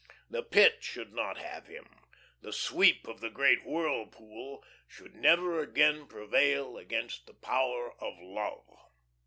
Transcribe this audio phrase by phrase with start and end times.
[0.31, 1.87] The Pit should not have him;
[2.41, 8.65] the sweep of that great whirlpool should never again prevail against the power of love.